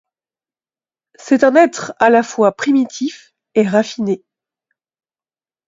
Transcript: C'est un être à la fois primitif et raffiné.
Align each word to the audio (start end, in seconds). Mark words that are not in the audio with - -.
C'est 1.13 1.43
un 1.43 1.53
être 1.55 1.93
à 1.99 2.09
la 2.09 2.23
fois 2.23 2.53
primitif 2.53 3.35
et 3.53 3.67
raffiné. 3.67 4.23